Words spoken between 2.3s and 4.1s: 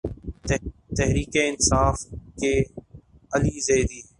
کے علی زیدی